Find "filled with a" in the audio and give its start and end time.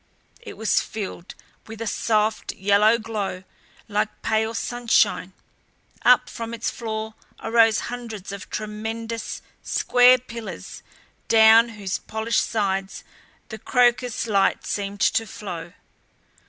0.81-1.85